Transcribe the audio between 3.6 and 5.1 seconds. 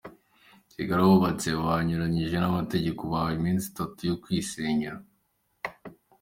itatu yo kwisenyera